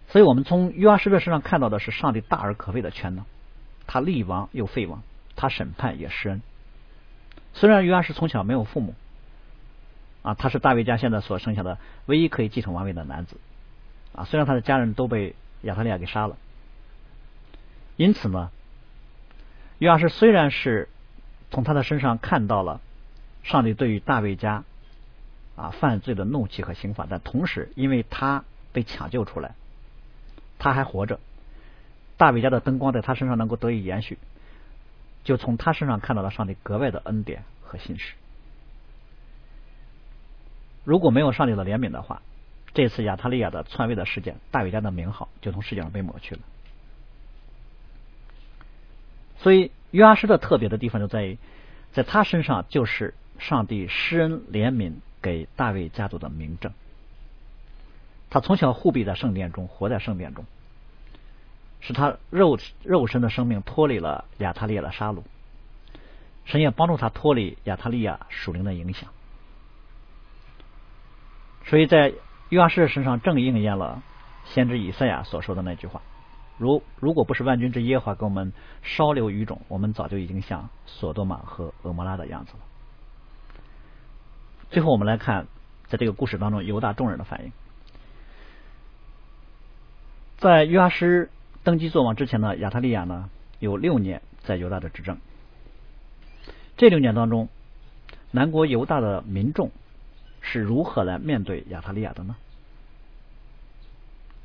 [0.06, 3.24] 所以我们从约阿施的身上看到的是上帝大而可畏的全能，
[3.88, 5.02] 他立王又废王，
[5.34, 6.42] 他审判也施恩。
[7.52, 8.94] 虽然约阿施从小没有父母，
[10.22, 13.36] 啊，他是大卫家现在所剩下的唯一可以继承王位的男子。
[14.14, 16.36] 啊，虽然他的家人都被亚特利亚给杀了，
[17.96, 18.52] 因此呢，
[19.80, 20.88] 约阿施虽然是
[21.50, 22.80] 从他的身上看到了
[23.42, 24.62] 上帝对于大卫家
[25.56, 29.54] 啊犯罪的怒气和刑罚，但同时因为他被抢救出来，
[30.58, 31.18] 他还活着，
[32.18, 34.18] 大卫家的灯光在他身上能够得以延续，
[35.24, 38.12] 就从他身上看到了上帝格外的恩典和心事。
[40.84, 42.20] 如果没有上帝的怜悯的话，
[42.74, 46.40] 这次亚塔利亚的篡位的事件，大卫家的名号就从世界上被抹去了。
[49.42, 51.38] 所以约阿施的特别的地方就在于，
[51.92, 56.72] 在他身上就是上帝施恩怜悯给大卫家族的明证。
[58.28, 60.44] 他从小护庇在圣殿中，活在圣殿中，
[61.80, 65.22] 使他肉肉身的生命脱离了亚塔利亚的杀戮，
[66.44, 69.10] 神也帮助他脱离亚塔利亚属灵的影响。
[71.64, 72.12] 所以在
[72.50, 74.02] 约阿施身上正应验了
[74.44, 76.02] 先知以赛亚所说的那句话
[76.60, 82.58] ：“如如果不是万军之耶和华给我们稍留余种，我们早就已经像索多玛和俄摩拉的样子了。”
[84.70, 85.46] 最后，我们来看
[85.88, 87.52] 在这个故事当中犹大众人的反应。
[90.36, 91.30] 在约阿施
[91.64, 95.18] 登基做王之前呢，亚特利亚呢有六年在犹大的执政。
[96.76, 97.48] 这六年当中，
[98.30, 99.70] 南国犹大的民众。
[100.42, 102.34] 是如何来面对亚特利亚的呢？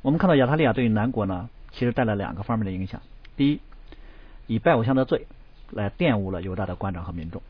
[0.02, 3.02] 我们看到亚特利亚对于南国呢，其实带来两个方面的影响。
[3.36, 3.60] 第一，
[4.46, 5.26] 以拜偶像的罪
[5.70, 7.42] 来玷污了犹大的官长和民众。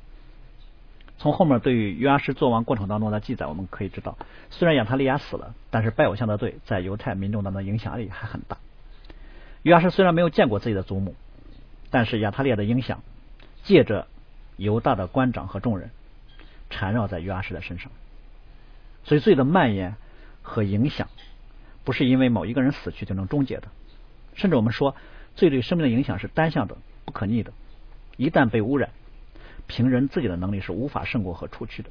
[1.17, 4.19] 从后面对于约阿施作王过程当中的记载，我们可以知道，
[4.51, 8.59] 虽然亚特利亚死了，但是拜偶像的罪在犹太民众当中影响力还很大。
[9.63, 11.15] 约阿施虽然没有见过自己的祖母，
[11.91, 13.03] 但是亚特利亚的影响
[13.63, 14.09] 借着
[14.57, 15.91] 犹大的官长和众人
[16.69, 17.93] 缠绕在约阿施的身上。
[19.05, 19.95] 所以罪的蔓延
[20.43, 21.09] 和影响，
[21.85, 23.69] 不是因为某一个人死去就能终结的。
[24.37, 24.95] 甚至我们说，
[25.35, 27.53] 罪对生命的影响是单向的、不可逆的。
[28.17, 28.91] 一旦被污染，
[29.67, 31.91] 凭人自己的能力是无法胜过和除去的，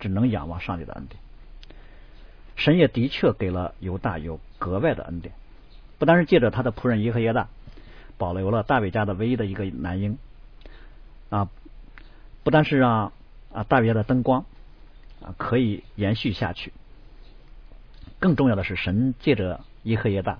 [0.00, 1.20] 只能仰望上帝的恩典。
[2.56, 5.34] 神也的确给了犹大有格外的恩典，
[5.98, 7.48] 不单是借着他的仆人耶和耶大，
[8.16, 10.16] 保留了大卫家的唯一的一个男婴
[11.28, 11.50] 啊，
[12.42, 13.12] 不单是让
[13.52, 14.46] 啊大卫家的灯光
[15.22, 16.72] 啊可以延续下去，
[18.18, 20.38] 更重要的是神借着耶和耶大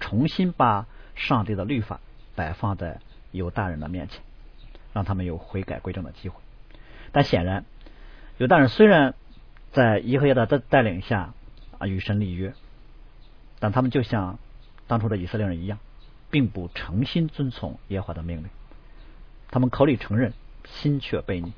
[0.00, 2.00] 重新把上帝的律法
[2.34, 3.00] 摆放在
[3.32, 4.22] 犹大人的面前，
[4.92, 6.40] 让他们有悔改归正的机会。
[7.12, 7.64] 但显然，
[8.36, 9.14] 犹大人虽然
[9.72, 11.34] 在耶和华的带带领下。
[11.80, 12.54] 啊，与神立约，
[13.60, 14.40] 但他们就像
[14.88, 15.78] 当初的以色列人一样，
[16.28, 18.48] 并不诚心遵从耶和华的命令。
[19.52, 20.32] 他们口里承认，
[20.64, 21.52] 心却背逆。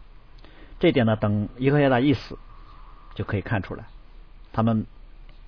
[0.78, 2.36] 这点呢，等耶和华大一死，
[3.14, 3.84] 就可以看出来。
[4.52, 4.84] 他们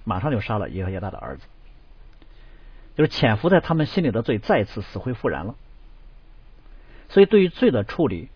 [0.05, 1.45] 马上就杀了耶和华的儿子，
[2.97, 5.55] 就是潜伏在他们心里的罪再次死灰复燃了。
[7.09, 8.29] 所以，对于罪的处理，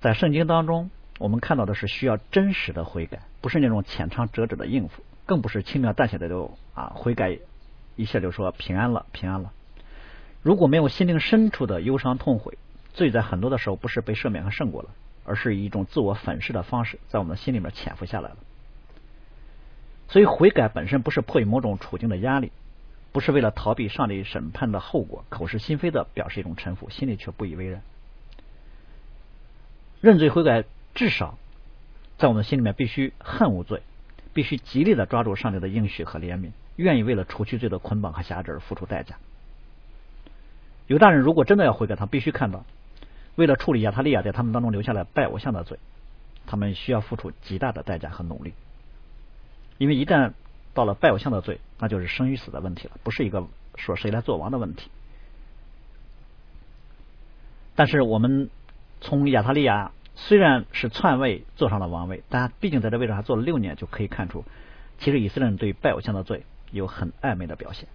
[0.00, 5.02] 在圣经当中，我们看到的是需要真实的悔改，不是那种浅尝辄止的应付。
[5.24, 7.36] 更不是轻描淡写的就啊悔改
[7.96, 9.50] 一下就说平安了平安了。
[10.40, 12.56] 如果没有心灵深处的忧伤痛悔，
[12.94, 14.90] 罪在很多的时候不是被赦免和胜过了，
[15.24, 18.36] 而是以一种自我粉饰的方式在我们的心里面潜伏下来了。
[20.06, 22.52] 所以悔改本身不是迫于某种处境的压力，
[23.16, 27.80] 不是为了逃避上帝审判的后果，口是心非的表示一种臣服，心里却不以为然。
[30.02, 31.38] 认罪悔改至少
[32.18, 33.80] 在我们心里面必须恨无罪。
[34.34, 39.16] 必须极力的抓住上帝的应许和怜悯，愿意为了除去罪的捆绑和辖制而付出代价。
[40.86, 42.66] 犹大人如果真的要悔改，他必须看到，
[43.34, 45.78] 为了处理亚他利亚在他们当中留下来拜偶像的罪，
[46.46, 48.52] 他们需要付出极大的代价和努力。
[49.78, 50.34] 因为一旦
[50.76, 54.88] 到了拜偶像的罪，那就是生与死的问题了，不是一个说谁来做王的问题。
[57.74, 58.48] 但是我们
[59.00, 59.90] 从亚他利亚。
[60.18, 64.46] 虽然是篡位坐上了王位，但毕竟在这位置上坐了六年，就可以看出，
[64.98, 67.86] 其实以色列人对拜偶像的罪有很暧昧的表现。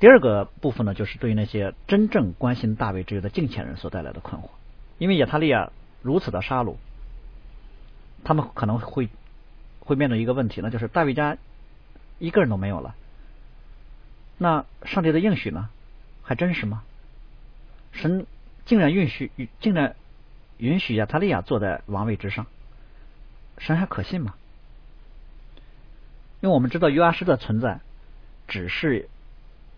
[0.00, 4.48] 第二个部分呢，就是对于那些真正关心大卫之约的敬虔人所带来的困惑，
[4.96, 6.76] 因为亚他利亚如此的杀戮，
[8.24, 9.10] 他们可能会
[9.84, 11.36] 会面对一个问题，那就是大卫家
[12.18, 12.94] 一个人都没有了，
[14.38, 15.68] 那上帝的应许呢，
[16.22, 16.82] 还真实吗？
[17.92, 18.26] 神
[18.64, 19.94] 竟然允许，竟然。
[20.56, 22.46] 允许亚他利亚坐在王位之上，
[23.58, 24.36] 神还可信吗？
[26.40, 27.80] 因为我们知道约阿施的存在，
[28.46, 29.08] 只是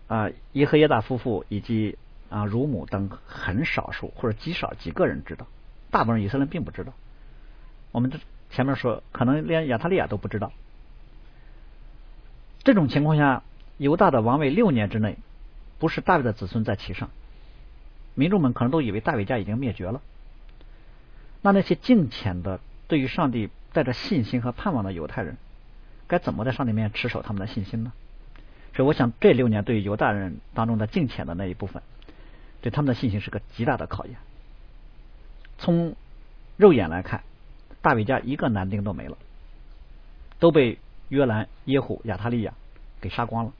[0.07, 1.97] 啊耶和耶大夫妇以及
[2.29, 5.47] 啊乳母等很少数或者极少几个人知道，
[5.89, 6.93] 大部分以色列并不知道。
[7.91, 10.51] 我们这前面说，可能连亚他利亚都不知道。
[12.63, 13.43] 这种情况下，
[13.77, 15.17] 犹大的王位六年之内，
[15.79, 17.09] 不是大卫的子孙在其上，
[18.15, 20.01] 民众们可能都以为大卫家已经灭绝了。
[21.41, 25.37] 那那些敬虔的、对于上帝带着信心和盼望的犹太人，
[26.07, 27.93] 该怎么在上帝面前持守他们的信心呢？
[28.75, 31.81] 所以，我想这六年对于犹大人当中的敬虔的那一部分，
[32.61, 34.17] 对他们的信心是个极大的考验。
[35.57, 35.95] 从
[36.57, 37.23] 肉眼来看，
[37.81, 39.17] 大卫家一个男丁都没了，
[40.39, 42.53] 都被约兰、耶户、亚他利亚
[43.01, 43.53] 给杀光了。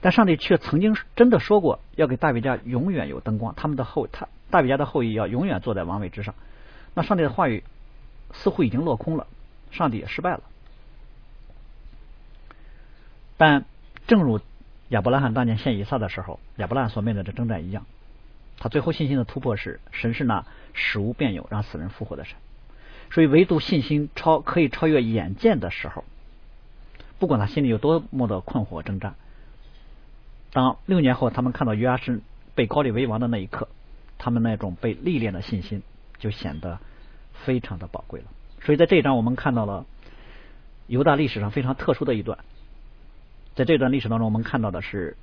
[0.00, 4.28] 但上帝却曾经真的说过，要给大卫家永远有灯光，他们的后他。
[4.50, 6.34] 大卫家的后裔要永远坐在王位之上，
[6.94, 7.64] 那上帝的话语
[8.32, 9.26] 似乎已经落空了，
[9.70, 10.42] 上帝也失败了。
[13.36, 13.64] 但
[14.06, 14.40] 正如
[14.90, 17.86] 亚伯拉罕当年献以撒的时候，亚伯拉罕所面对的征战一样，
[18.58, 22.36] 他最后信心的突破是神是那使无变有、让死人复活的神。
[23.10, 26.04] 所以，唯独信心超可以超越眼见的时候，
[27.18, 29.14] 不管他心里有多么的困惑挣扎，
[30.52, 32.20] 当六年后他们看到约阿施
[32.54, 33.68] 被高丽为王的那一刻。
[34.16, 35.82] 他们那种被历练的信心
[36.18, 36.78] 就显得
[37.44, 38.26] 非常的宝贵了。
[38.62, 39.84] 所以在这一章，我们看到了
[40.86, 42.38] 犹大历史上非常特殊的一段。
[43.54, 45.16] 在这段历史当中，我们看到的是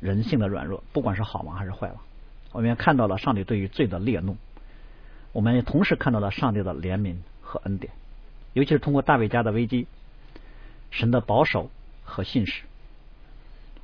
[0.00, 1.96] 人性的软弱，不管是好王还是坏王。
[2.50, 4.36] 我们也看到了上帝对于罪的烈怒，
[5.32, 7.92] 我们也同时看到了上帝的怜悯和恩典。
[8.52, 9.86] 尤其是通过大卫家的危机，
[10.90, 11.70] 神的保守
[12.04, 12.62] 和信使，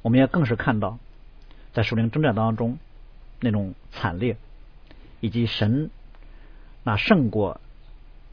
[0.02, 0.98] 我们也更是看到
[1.72, 2.78] 在属灵征战当中
[3.40, 4.36] 那种惨烈。
[5.18, 5.90] 以及神
[6.84, 7.58] 那胜过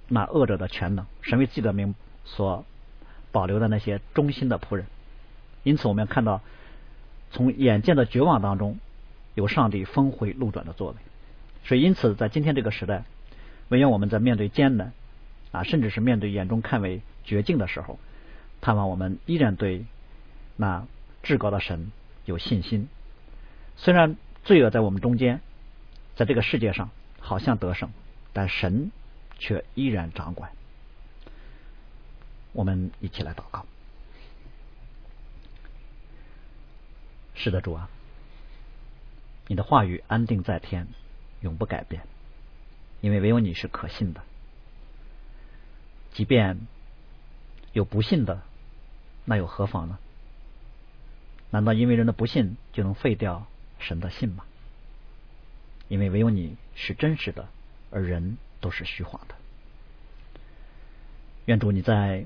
[0.10, 1.96] 那恶者的全能，神为自己的名
[2.26, 2.66] 所
[3.32, 4.86] 保留的那些忠心的仆人。
[5.64, 6.42] 因此，我们要看到
[7.32, 8.80] 从眼见的绝望当中，
[9.34, 10.98] 有上帝峰回路转的作为。
[11.66, 13.04] 所以，因此在今天这个时代，
[13.70, 14.92] 唯愿我们在面对艰难
[15.52, 18.00] 啊，甚至是面对眼中看为绝境的时候，
[18.62, 19.86] 盼望我们依然对
[20.58, 20.86] 那
[21.22, 21.92] 至高的神
[22.26, 22.90] 有信心。
[23.78, 25.42] 虽然罪恶在我们中间，
[26.16, 26.90] 在这个世界上
[27.20, 27.90] 好像得胜，
[28.34, 28.92] 但神
[29.40, 30.52] 却依然掌管。
[32.52, 33.66] 我们一起来祷告。
[37.36, 37.90] 是的，主啊，
[39.48, 40.88] 你的话语安定在天，
[41.44, 42.02] 永不改变，
[43.02, 44.24] 因为唯有你是可信的。
[46.12, 46.58] 即便
[47.72, 48.42] 有不信的，
[49.26, 50.00] 那又何妨呢？
[51.52, 53.46] 难道因为人的不信就能废掉
[53.78, 54.44] 神的信吗？
[55.88, 57.48] 因为唯有你是真实的，
[57.92, 59.36] 而人都是虚晃的。
[61.46, 62.26] 愿主你在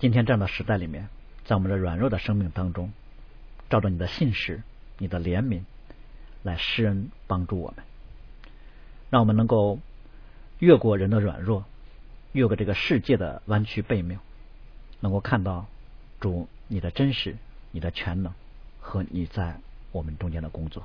[0.00, 1.08] 今天这样的时代里面，
[1.44, 2.92] 在我们的软弱的生命当中。
[3.70, 4.62] 照着你的信实、
[4.98, 5.62] 你的怜悯
[6.42, 7.84] 来施恩帮助我们，
[9.14, 9.78] 让我们能够
[10.58, 11.64] 越过人的软弱，
[12.32, 14.18] 越过这个世界的弯曲背面，
[14.98, 15.66] 能够看到
[16.18, 17.36] 主你的真实、
[17.70, 18.34] 你的全能
[18.80, 19.60] 和你在
[19.92, 20.82] 我们中间的工作。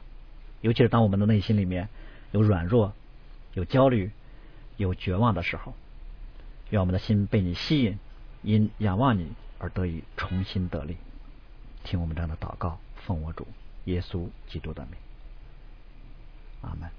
[0.61, 1.89] 尤其是当我们的内心里面
[2.32, 2.93] 有软弱、
[3.55, 4.11] 有焦虑、
[4.77, 5.73] 有绝望的时候，
[6.69, 7.97] 愿我们的心被你吸引，
[8.43, 10.97] 因仰望你而得以重新得力。
[11.84, 12.77] 听我们这样的祷告，
[13.07, 13.47] 奉我主
[13.86, 14.91] 耶稣基督的名，
[16.61, 16.98] 阿门。